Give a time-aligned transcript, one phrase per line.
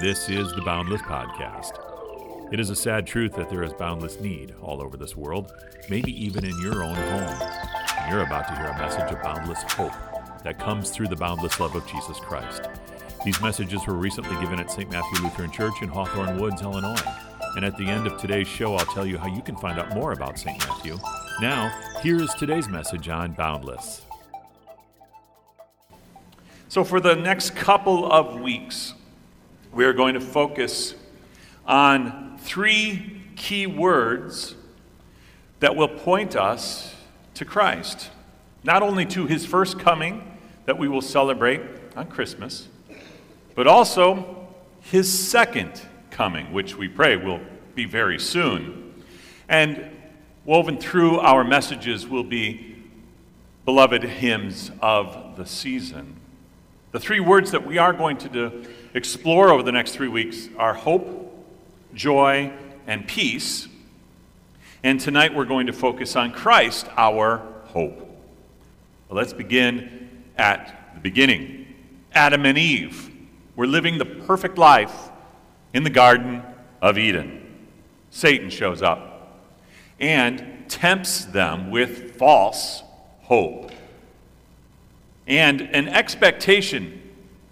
[0.00, 1.78] This is the Boundless Podcast.
[2.50, 5.52] It is a sad truth that there is boundless need all over this world,
[5.90, 7.50] maybe even in your own home.
[7.98, 9.92] And you're about to hear a message of boundless hope
[10.44, 12.62] that comes through the boundless love of Jesus Christ.
[13.24, 14.90] These messages were recently given at St.
[14.90, 16.96] Matthew Lutheran Church in Hawthorn Woods, Illinois.
[17.54, 19.94] And at the end of today's show, I'll tell you how you can find out
[19.94, 20.58] more about St.
[20.66, 20.96] Matthew.
[21.40, 21.70] Now,
[22.02, 24.02] here is today's message on Boundless.
[26.68, 28.94] So, for the next couple of weeks,
[29.72, 30.94] we are going to focus
[31.66, 34.54] on three key words
[35.60, 36.94] that will point us
[37.34, 38.10] to Christ.
[38.64, 41.62] Not only to his first coming that we will celebrate
[41.96, 42.68] on Christmas,
[43.54, 44.48] but also
[44.80, 47.40] his second coming, which we pray will
[47.74, 49.02] be very soon.
[49.48, 49.90] And
[50.44, 52.76] woven through our messages will be
[53.64, 56.16] beloved hymns of the season.
[56.92, 60.50] The three words that we are going to do explore over the next three weeks
[60.58, 61.32] are hope,
[61.94, 62.52] joy,
[62.86, 63.66] and peace.
[64.84, 67.98] And tonight we're going to focus on Christ, our hope.
[69.08, 71.74] Well, let's begin at the beginning.
[72.12, 73.10] Adam and Eve
[73.56, 75.08] were living the perfect life
[75.72, 76.42] in the Garden
[76.82, 77.40] of Eden.
[78.10, 79.40] Satan shows up
[79.98, 82.82] and tempts them with false
[83.22, 83.72] hope
[85.26, 87.00] and an expectation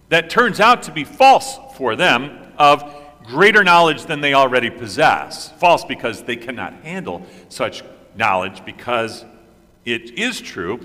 [0.08, 2.84] that turns out to be false for them of
[3.24, 5.50] greater knowledge than they already possess.
[5.52, 7.82] False because they cannot handle such
[8.16, 9.24] knowledge because
[9.84, 10.80] it is true,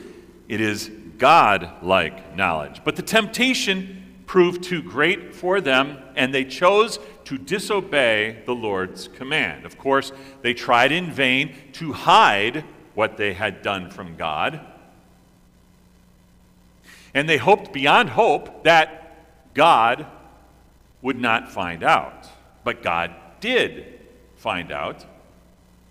[0.47, 2.81] it is God like knowledge.
[2.83, 9.07] But the temptation proved too great for them, and they chose to disobey the Lord's
[9.07, 9.65] command.
[9.65, 10.11] Of course,
[10.41, 14.61] they tried in vain to hide what they had done from God.
[17.15, 19.17] And they hoped beyond hope that
[19.55, 20.05] God
[21.01, 22.27] would not find out.
[22.63, 24.01] But God did
[24.35, 25.05] find out.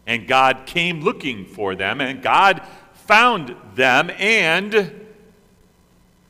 [0.06, 2.60] And God came looking for them, and God
[2.92, 5.08] found them, and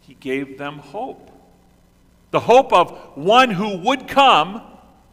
[0.02, 1.28] He gave them hope.
[2.30, 4.62] The hope of one who would come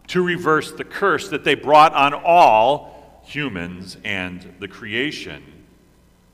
[0.08, 5.44] to reverse the curse that they brought on all humans and the creation.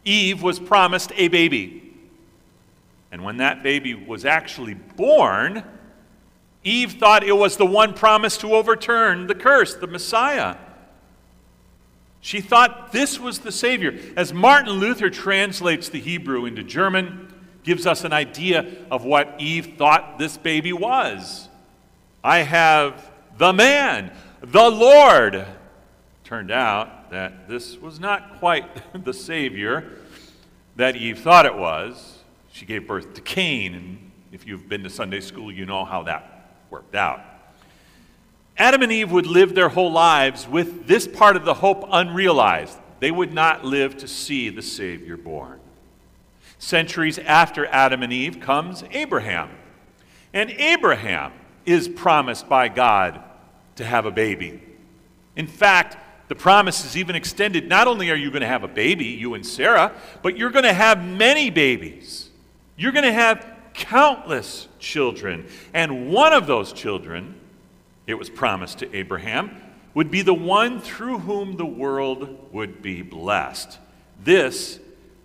[0.04, 1.87] Eve was promised a baby.
[3.12, 5.64] And when that baby was actually born,
[6.64, 10.58] Eve thought it was the one promised to overturn the curse, the Messiah.
[12.20, 13.98] She thought this was the Savior.
[14.18, 19.76] As Martin Luther translates the Hebrew into German, gives us an idea of what Eve
[19.78, 21.48] thought this baby was.
[22.24, 25.46] I have the man, the Lord.
[26.24, 28.66] Turned out that this was not quite
[29.06, 29.90] the Savior
[30.76, 32.17] that Eve thought it was.
[32.58, 36.02] She gave birth to Cain, and if you've been to Sunday school, you know how
[36.04, 37.22] that worked out.
[38.58, 42.76] Adam and Eve would live their whole lives with this part of the hope unrealized.
[43.00, 45.60] They would not live to see the Savior born.
[46.58, 49.52] Centuries after Adam and Eve comes Abraham.
[50.34, 53.22] And Abraham is promised by God
[53.76, 54.64] to have a baby.
[55.36, 55.96] In fact,
[56.28, 57.70] the promise is even extended.
[57.70, 59.94] Not only are you going to have a baby, you and Sarah,
[60.24, 62.27] but you're going to have many babies.
[62.78, 65.48] You're going to have countless children.
[65.74, 67.36] And one of those children,
[68.06, 69.52] it was promised to Abraham,
[69.94, 73.80] would be the one through whom the world would be blessed.
[74.24, 74.80] This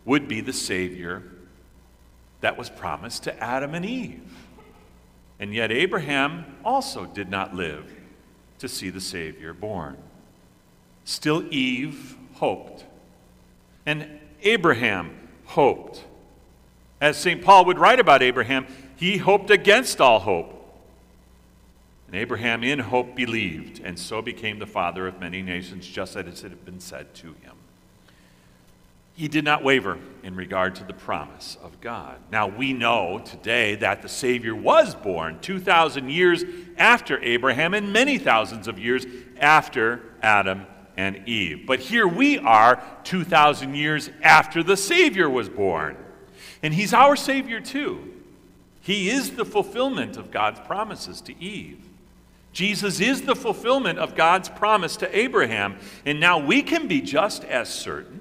[0.05, 1.23] would be the Savior
[2.41, 4.23] that was promised to Adam and Eve.
[5.39, 7.93] And yet, Abraham also did not live
[8.61, 9.97] to see the Savior born.
[11.05, 12.85] Still, Eve hoped.
[13.85, 16.05] And Abraham hoped.
[17.03, 17.43] As St.
[17.43, 18.65] Paul would write about Abraham,
[18.95, 20.57] he hoped against all hope.
[22.07, 26.45] And Abraham in hope believed, and so became the father of many nations, just as
[26.45, 27.57] it had been said to him.
[29.17, 32.19] He did not waver in regard to the promise of God.
[32.31, 36.45] Now, we know today that the Savior was born 2,000 years
[36.79, 39.07] after Abraham and many thousands of years
[39.41, 40.67] after Adam
[40.97, 41.67] and Eve.
[41.67, 45.97] But here we are 2,000 years after the Savior was born.
[46.63, 48.13] And He's our Savior too.
[48.81, 51.89] He is the fulfillment of God's promises to Eve.
[52.53, 55.79] Jesus is the fulfillment of God's promise to Abraham.
[56.05, 58.21] And now we can be just as certain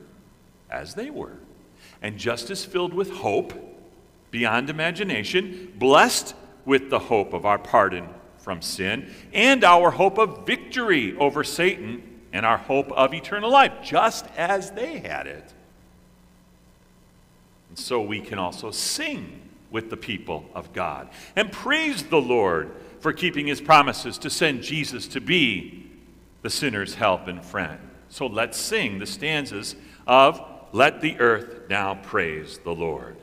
[0.70, 1.38] as they were,
[2.02, 3.54] and just as filled with hope
[4.32, 6.34] beyond imagination, blessed
[6.64, 8.08] with the hope of our pardon
[8.38, 12.02] from sin, and our hope of victory over Satan,
[12.34, 15.54] and our hope of eternal life, just as they had it.
[17.72, 19.40] And so we can also sing
[19.70, 22.70] with the people of God and praise the Lord
[23.00, 25.90] for keeping his promises to send Jesus to be
[26.42, 27.80] the sinner's help and friend.
[28.10, 33.21] So let's sing the stanzas of Let the Earth Now Praise the Lord.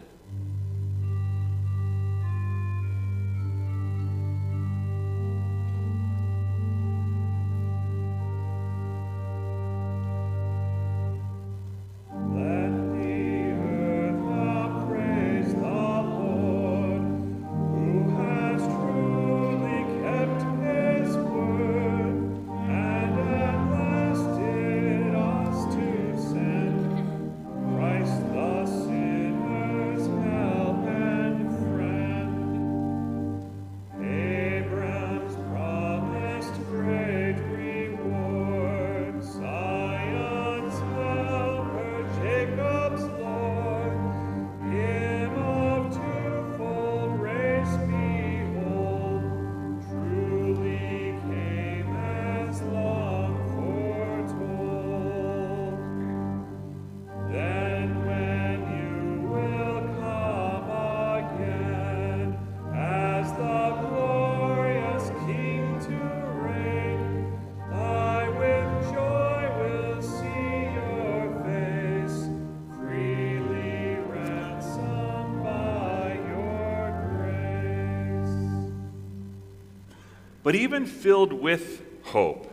[80.49, 82.51] But even filled with hope,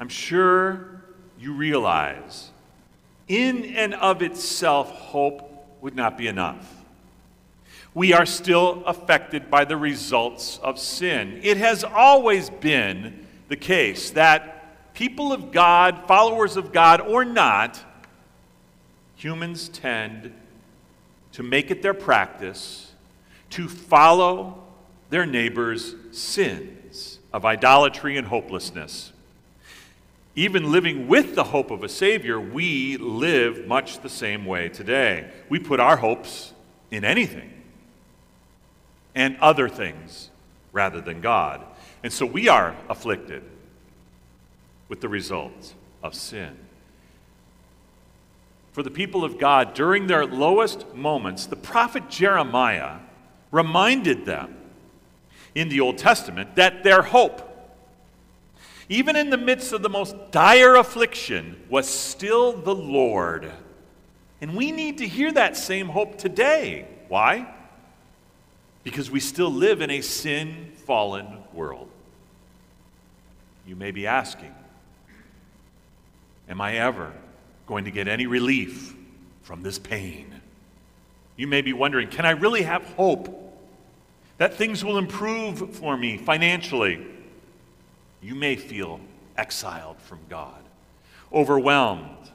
[0.00, 1.02] I'm sure
[1.38, 2.50] you realize
[3.28, 6.66] in and of itself, hope would not be enough.
[7.92, 11.40] We are still affected by the results of sin.
[11.42, 17.84] It has always been the case that people of God, followers of God or not,
[19.14, 20.32] humans tend
[21.32, 22.92] to make it their practice
[23.50, 24.63] to follow
[25.14, 29.12] their neighbor's sins of idolatry and hopelessness.
[30.34, 35.30] Even living with the hope of a Savior, we live much the same way today.
[35.48, 36.52] We put our hopes
[36.90, 37.48] in anything
[39.14, 40.30] and other things
[40.72, 41.64] rather than God.
[42.02, 43.44] And so we are afflicted
[44.88, 46.56] with the results of sin.
[48.72, 52.98] For the people of God, during their lowest moments, the prophet Jeremiah
[53.52, 54.56] reminded them
[55.54, 57.50] in the Old Testament that their hope,
[58.88, 63.50] even in the midst of the most dire affliction, was still the Lord.
[64.40, 66.86] And we need to hear that same hope today.
[67.08, 67.52] Why?
[68.82, 71.88] Because we still live in a sin fallen world.
[73.66, 74.54] You may be asking,
[76.46, 77.12] Am I ever
[77.66, 78.94] going to get any relief
[79.42, 80.42] from this pain?
[81.36, 83.43] You may be wondering, Can I really have hope
[84.38, 87.06] that things will improve for me financially.
[88.20, 89.00] You may feel
[89.36, 90.62] exiled from God,
[91.32, 92.30] overwhelmed,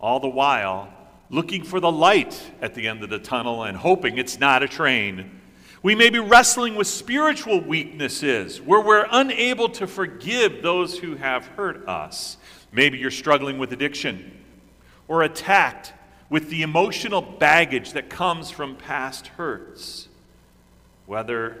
[0.00, 0.92] all the while
[1.30, 4.68] looking for the light at the end of the tunnel and hoping it's not a
[4.68, 5.40] train.
[5.82, 11.46] We may be wrestling with spiritual weaknesses where we're unable to forgive those who have
[11.46, 12.36] hurt us.
[12.72, 14.44] Maybe you're struggling with addiction
[15.08, 15.92] or attacked
[16.28, 20.08] with the emotional baggage that comes from past hurts
[21.10, 21.56] whether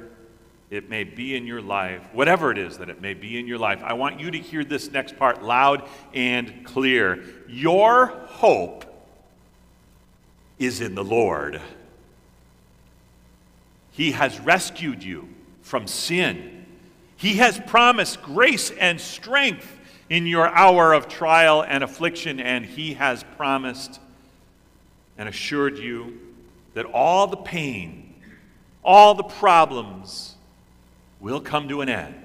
[0.70, 3.58] it may be in your life, whatever it is that it may be in your
[3.58, 7.24] life, I want you to hear this next part loud and clear.
[7.48, 8.84] Your hope
[10.60, 11.60] is in the Lord.
[13.90, 15.28] He has rescued you
[15.62, 16.64] from sin.
[17.16, 19.66] He has promised grace and strength
[20.08, 23.98] in your hour of trial and affliction, and He has promised
[25.18, 26.20] and assured you
[26.74, 28.09] that all the pain
[28.84, 30.34] all the problems
[31.20, 32.16] will come to an end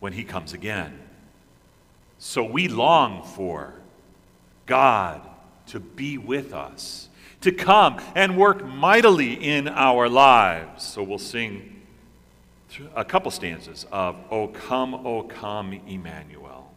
[0.00, 0.98] when He comes again.
[2.18, 3.74] So we long for
[4.66, 5.22] God
[5.66, 7.08] to be with us,
[7.42, 10.84] to come and work mightily in our lives.
[10.84, 11.82] So we'll sing
[12.94, 16.67] a couple stanzas of O come, O come, Emmanuel.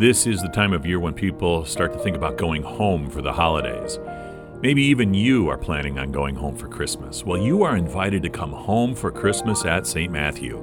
[0.00, 3.20] This is the time of year when people start to think about going home for
[3.20, 3.98] the holidays.
[4.62, 7.22] Maybe even you are planning on going home for Christmas.
[7.22, 10.10] Well, you are invited to come home for Christmas at St.
[10.10, 10.56] Matthew.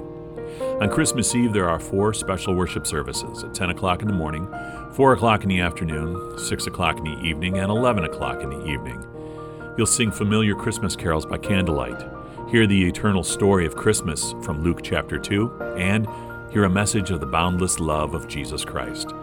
[0.80, 4.52] On Christmas Eve, there are four special worship services at 10 o'clock in the morning,
[4.94, 8.66] 4 o'clock in the afternoon, 6 o'clock in the evening, and 11 o'clock in the
[8.66, 9.06] evening.
[9.76, 12.02] You'll sing familiar Christmas carols by candlelight,
[12.50, 16.08] hear the eternal story of Christmas from Luke chapter 2, and
[16.50, 19.14] hear a message of the boundless love of Jesus Christ.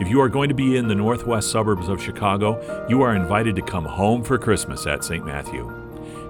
[0.00, 3.54] If you are going to be in the northwest suburbs of Chicago, you are invited
[3.54, 5.24] to come home for Christmas at St.
[5.24, 5.70] Matthew.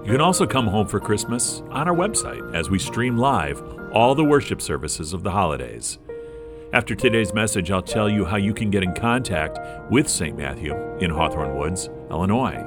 [0.05, 4.13] You can also come home for Christmas on our website as we stream live all
[4.13, 5.97] the worship services of the holidays.
[6.73, 9.57] After today's message, I'll tell you how you can get in contact
[9.89, 10.37] with St.
[10.37, 12.63] Matthew in Hawthorn Woods, Illinois.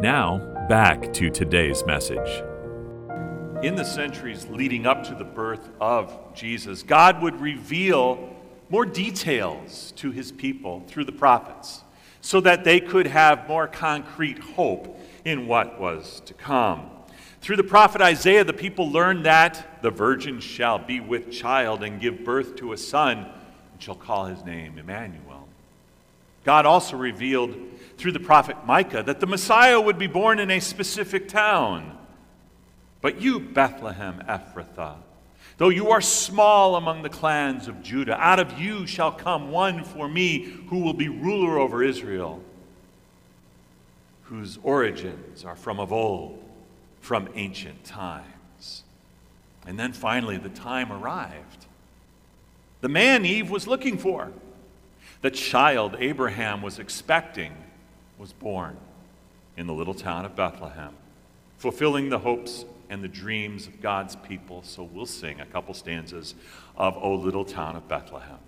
[0.00, 0.38] Now,
[0.68, 2.42] back to today's message.
[3.62, 8.39] In the centuries leading up to the birth of Jesus, God would reveal
[8.70, 11.82] more details to his people through the prophets
[12.20, 16.88] so that they could have more concrete hope in what was to come.
[17.40, 22.00] Through the prophet Isaiah, the people learned that the virgin shall be with child and
[22.00, 23.26] give birth to a son,
[23.72, 25.48] and shall call his name Emmanuel.
[26.44, 27.56] God also revealed
[27.96, 31.98] through the prophet Micah that the Messiah would be born in a specific town.
[33.00, 34.96] But you, Bethlehem Ephrathah,
[35.58, 39.84] Though you are small among the clans of Judah, out of you shall come one
[39.84, 42.42] for me who will be ruler over Israel,
[44.24, 46.42] whose origins are from of old,
[47.00, 48.84] from ancient times.
[49.66, 51.66] And then finally, the time arrived.
[52.80, 54.32] The man Eve was looking for,
[55.20, 57.52] the child Abraham was expecting,
[58.18, 58.78] was born
[59.56, 60.94] in the little town of Bethlehem,
[61.58, 64.62] fulfilling the hopes and the dreams of God's people.
[64.62, 66.34] So we'll sing a couple stanzas
[66.76, 68.39] of O Little Town of Bethlehem.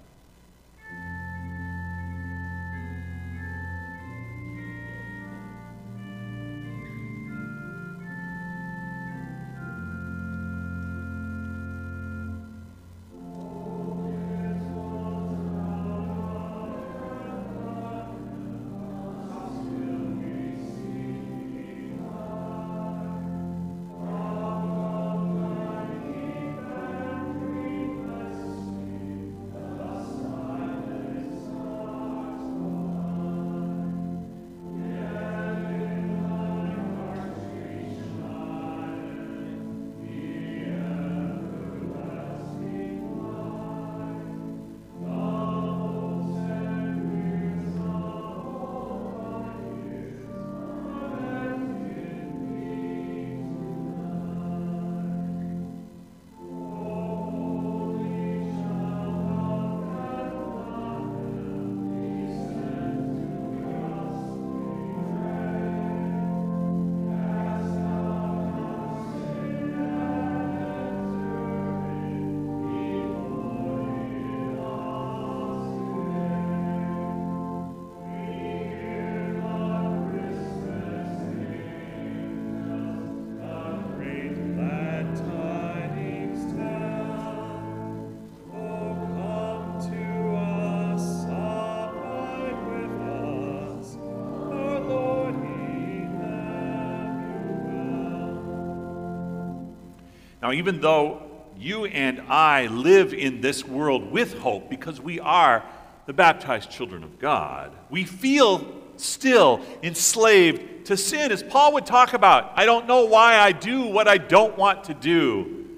[100.42, 101.22] Now, even though
[101.56, 105.64] you and I live in this world with hope because we are
[106.06, 112.12] the baptized children of God, we feel still enslaved to sin, as Paul would talk
[112.12, 112.52] about.
[112.56, 115.68] I don't know why I do what I don't want to do.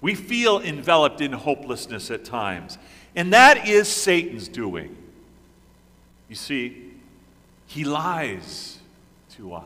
[0.00, 2.78] We feel enveloped in hopelessness at times.
[3.14, 4.96] And that is Satan's doing.
[6.28, 6.90] You see,
[7.66, 8.78] he lies
[9.36, 9.64] to us.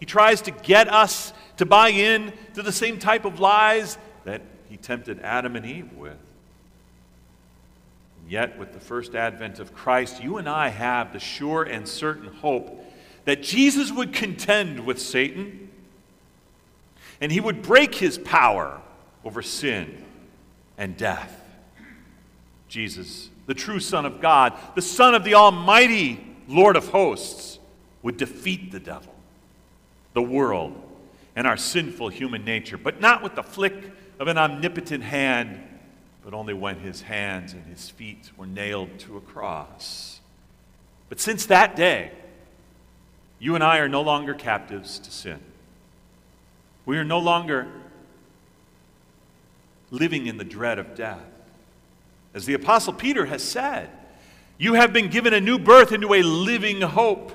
[0.00, 4.42] He tries to get us to buy in to the same type of lies that
[4.68, 6.18] he tempted Adam and Eve with.
[8.22, 11.86] And yet, with the first advent of Christ, you and I have the sure and
[11.86, 12.84] certain hope
[13.24, 15.70] that Jesus would contend with Satan
[17.20, 18.80] and he would break his power
[19.24, 20.04] over sin
[20.78, 21.42] and death.
[22.68, 27.58] Jesus, the true Son of God, the Son of the Almighty Lord of hosts,
[28.02, 29.14] would defeat the devil,
[30.14, 30.80] the world,
[31.36, 33.74] and our sinful human nature, but not with the flick
[34.18, 35.60] of an omnipotent hand,
[36.24, 40.20] but only when his hands and his feet were nailed to a cross.
[41.10, 42.10] But since that day,
[43.38, 45.38] you and I are no longer captives to sin.
[46.86, 47.68] We are no longer
[49.90, 51.20] living in the dread of death.
[52.34, 53.90] As the Apostle Peter has said,
[54.58, 57.32] you have been given a new birth into a living hope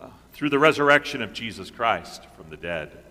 [0.00, 3.04] uh, through the resurrection of Jesus Christ from the dead.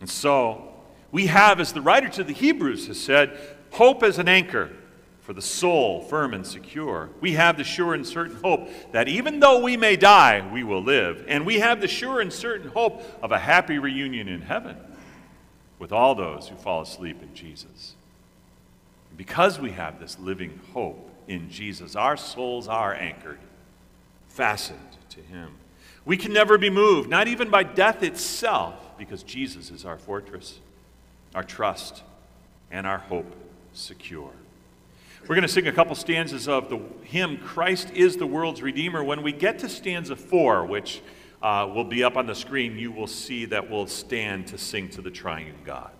[0.00, 0.68] And so,
[1.12, 3.38] we have, as the writer to the Hebrews has said,
[3.70, 4.70] hope as an anchor
[5.20, 7.08] for the soul, firm and secure.
[7.20, 10.82] We have the sure and certain hope that even though we may die, we will
[10.82, 11.24] live.
[11.28, 14.76] And we have the sure and certain hope of a happy reunion in heaven
[15.78, 17.94] with all those who fall asleep in Jesus.
[19.16, 23.38] Because we have this living hope in Jesus, our souls are anchored,
[24.28, 24.78] fastened
[25.10, 25.52] to Him.
[26.04, 30.60] We can never be moved, not even by death itself, because Jesus is our fortress,
[31.34, 32.02] our trust,
[32.70, 33.34] and our hope
[33.72, 34.32] secure.
[35.22, 39.02] We're going to sing a couple stanzas of the hymn, Christ is the World's Redeemer.
[39.02, 41.00] When we get to stanza four, which
[41.42, 44.90] uh, will be up on the screen, you will see that we'll stand to sing
[44.90, 45.90] to the triune God.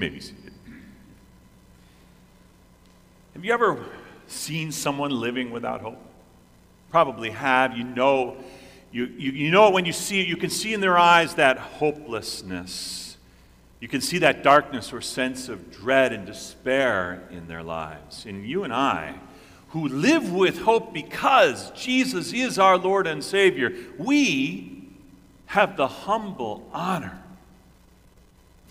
[0.00, 0.52] May be seated.
[3.34, 3.84] Have you ever
[4.26, 5.98] seen someone living without hope?
[6.90, 7.76] Probably have.
[7.76, 8.38] You know,
[8.90, 10.26] you, you, you know it when you see it.
[10.26, 13.18] You can see in their eyes that hopelessness.
[13.78, 18.24] You can see that darkness or sense of dread and despair in their lives.
[18.24, 19.14] And you and I,
[19.68, 24.88] who live with hope because Jesus is our Lord and Savior, we
[25.46, 27.22] have the humble honor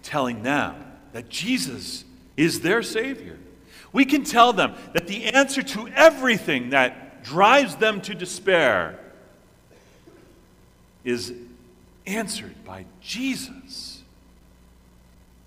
[0.01, 2.05] telling them that Jesus
[2.37, 3.37] is their Savior.
[3.91, 8.99] We can tell them that the answer to everything that drives them to despair
[11.03, 11.33] is
[12.05, 14.01] answered by Jesus.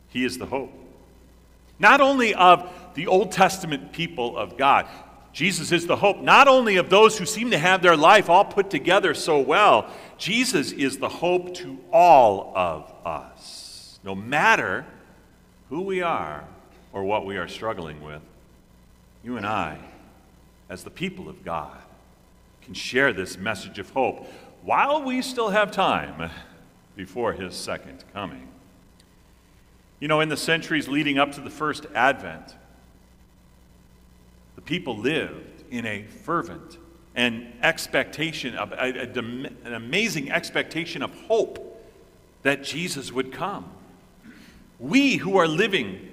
[0.09, 0.72] He is the hope.
[1.79, 4.87] Not only of the Old Testament people of God,
[5.33, 8.44] Jesus is the hope not only of those who seem to have their life all
[8.44, 14.85] put together so well, Jesus is the hope to all of us, no matter
[15.72, 16.44] who we are
[16.92, 18.20] or what we are struggling with.
[19.24, 19.78] You and I,
[20.68, 21.78] as the people of God,
[22.61, 24.26] can share this message of hope
[24.61, 26.30] while we still have time
[26.94, 28.48] before his second coming.
[29.98, 32.54] You know, in the centuries leading up to the first advent,
[34.56, 36.76] the people lived in a fervent
[37.14, 41.82] and expectation of a, a, an amazing expectation of hope
[42.42, 43.72] that Jesus would come.
[44.82, 46.08] We who are living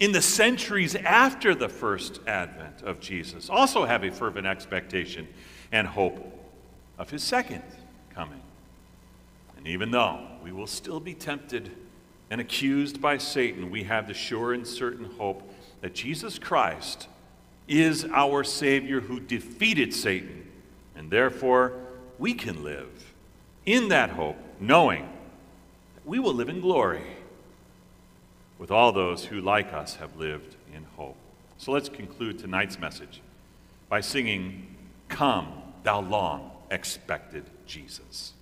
[0.00, 5.28] in the centuries after the first advent of Jesus also have a fervent expectation
[5.70, 6.20] and hope
[6.98, 7.62] of his second
[8.12, 8.42] coming.
[9.56, 11.70] And even though we will still be tempted
[12.28, 15.48] and accused by Satan, we have the sure and certain hope
[15.80, 17.06] that Jesus Christ
[17.68, 20.50] is our Savior who defeated Satan.
[20.96, 21.74] And therefore,
[22.18, 23.14] we can live
[23.64, 25.08] in that hope, knowing
[25.94, 27.04] that we will live in glory
[28.62, 31.16] with all those who, like us, have lived in hope.
[31.58, 33.20] So let's conclude tonight's message
[33.88, 34.76] by singing,
[35.08, 38.34] Come, thou long expected Jesus.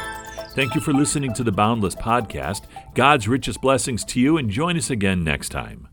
[0.50, 2.64] Thank you for listening to the Boundless podcast.
[2.94, 5.88] God's richest blessings to you, and join us again next time.